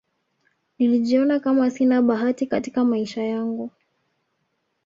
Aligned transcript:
nilijiona 0.79 1.39
Kama 1.39 1.69
sina 1.69 2.01
bahati 2.01 2.45
Katika 2.47 2.83
maisha 2.85 3.23
yangu 3.23 3.69